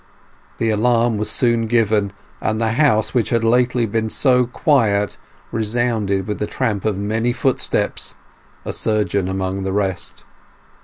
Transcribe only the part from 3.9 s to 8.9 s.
so quiet resounded with the tramp of many footsteps, a